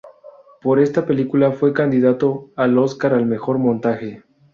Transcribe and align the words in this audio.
Por 0.63 0.79
esta 0.79 1.05
película, 1.05 1.51
fue 1.51 1.73
candidato 1.73 2.49
al 2.55 2.75
Óscar 2.79 3.13
al 3.13 3.27
mejor 3.27 3.59
montaje. 3.59 4.23